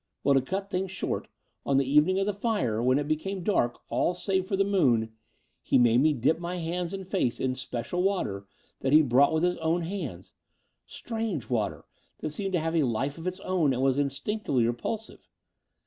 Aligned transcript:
Well, 0.23 0.33
to 0.33 0.41
cut 0.41 0.71
things 0.71 0.89
short, 0.89 1.27
on 1.63 1.77
the 1.77 1.85
evening 1.87 2.19
of 2.19 2.25
the 2.25 2.33
fire, 2.33 2.81
when 2.81 2.97
it 2.97 3.07
became 3.07 3.43
dark 3.43 3.81
all 3.87 4.15
save 4.15 4.47
for 4.47 4.55
the 4.57 4.63
moon, 4.65 5.13
he 5.61 5.77
made 5.77 5.99
me 5.99 6.11
dip 6.11 6.39
my 6.39 6.57
hands 6.57 6.91
and 6.91 7.07
face 7.07 7.39
in 7.39 7.53
special 7.53 8.01
water 8.01 8.47
that 8.79 8.93
he 8.93 9.03
brought 9.03 9.31
with 9.31 9.43
his 9.43 9.57
own 9.57 9.83
hands— 9.83 10.33
strange 10.87 11.51
water 11.51 11.85
that 12.17 12.31
seemed 12.31 12.53
to 12.53 12.59
have 12.59 12.75
a 12.75 12.81
life 12.81 13.19
of 13.19 13.27
its 13.27 13.41
own 13.41 13.73
and 13.73 13.83
was 13.83 13.99
instinctively 13.99 14.65
repulsive. 14.65 15.29